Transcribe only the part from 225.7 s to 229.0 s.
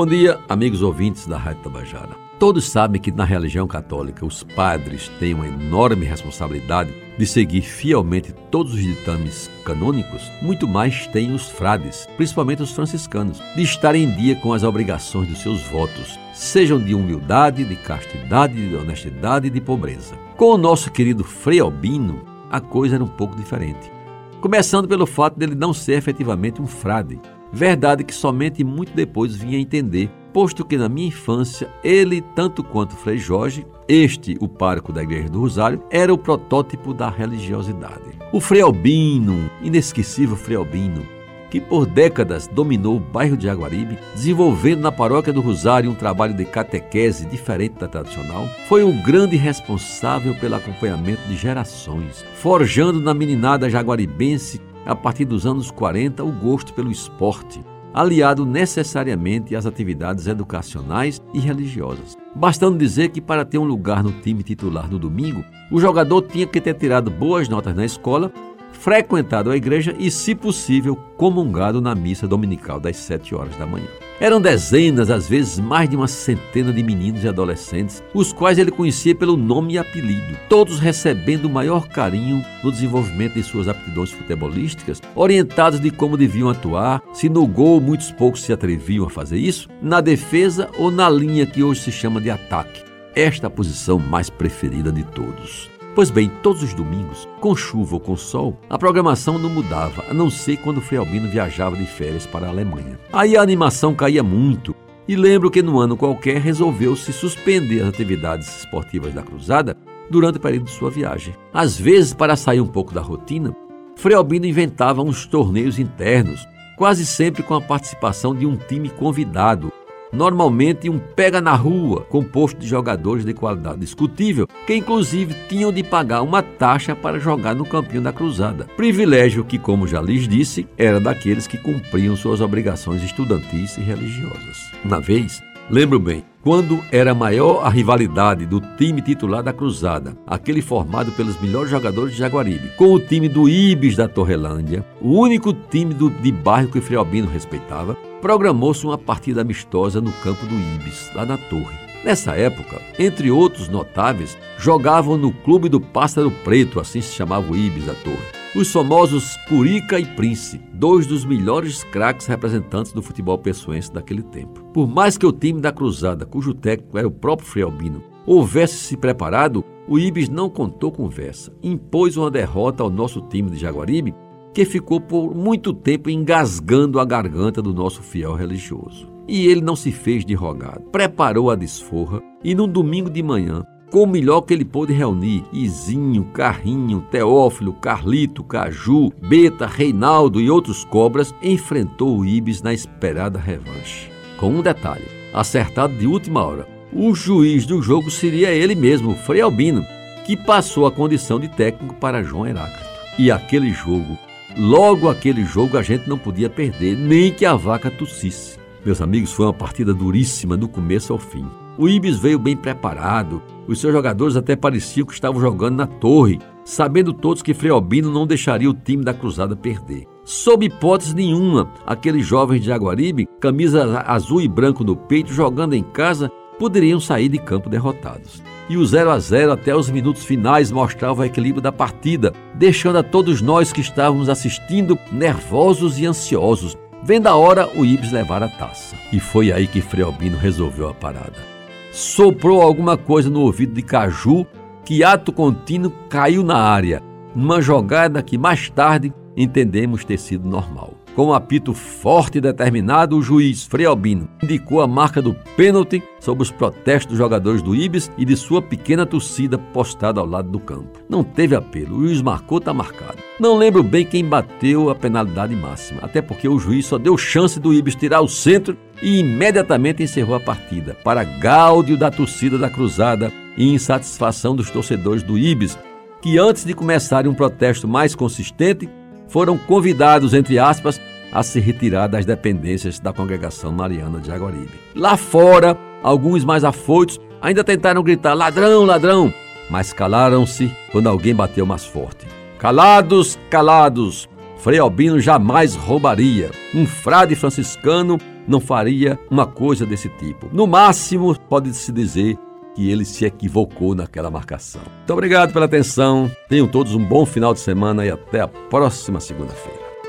em casa, poderiam sair de campo derrotados. E o